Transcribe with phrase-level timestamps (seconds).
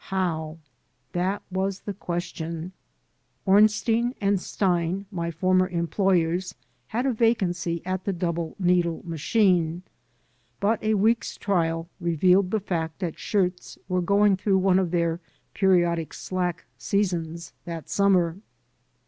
[0.05, 0.57] How?
[1.11, 2.71] that was the ques tion.
[3.45, 6.55] Ornstein and Stein— ^my former employers—
[6.91, 9.83] ^had a vacancy at the double needle machine.
[10.59, 15.19] But a week's trial revealed the fact that shirts were going through one of their
[15.53, 18.37] periodic slack seasons that summer.